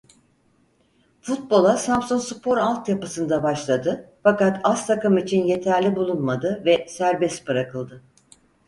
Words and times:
Futbola 1.21 1.77
Samsunspor 1.77 2.57
altyapısında 2.57 3.43
başladı 3.43 4.09
fakat 4.23 4.59
as 4.63 4.87
takım 4.87 5.17
için 5.17 5.43
yeterli 5.45 5.95
bulunmadı 5.95 6.61
ve 6.65 6.87
serbest 6.89 7.47
bırakıldı. 7.47 8.01